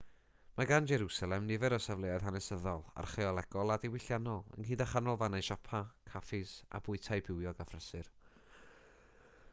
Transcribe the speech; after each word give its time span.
mae 0.59 0.67
gan 0.69 0.85
jerwsalem 0.91 1.43
nifer 1.49 1.75
o 1.75 1.77
safleoedd 1.87 2.25
hanesyddol 2.27 2.81
archeolegol 3.03 3.75
a 3.75 3.77
diwylliannol 3.85 4.41
ynghyd 4.57 4.83
â 4.87 4.89
chanolfannau 4.95 5.47
siopa 5.51 5.85
caffis 6.15 6.57
a 6.81 6.85
bwytai 6.89 7.23
bywiog 7.31 7.65
a 7.67 7.71
phrysur 7.73 8.13